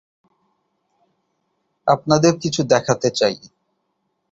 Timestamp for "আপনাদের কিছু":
1.87-2.61